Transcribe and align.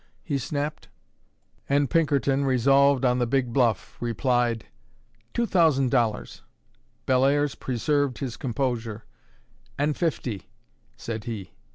he 0.23 0.39
snapped. 0.39 0.87
And 1.69 1.87
Pinkerton, 1.87 2.43
resolved 2.43 3.05
on 3.05 3.19
the 3.19 3.27
big 3.27 3.53
bluff, 3.53 3.97
replied, 3.99 4.65
"Two 5.31 5.45
thousand 5.45 5.91
dollars." 5.91 6.41
Bellairs 7.05 7.53
preserved 7.53 8.17
his 8.17 8.35
composure. 8.35 9.05
"And 9.77 9.95
fifty," 9.95 10.49
said 10.97 11.25
he. 11.25 11.51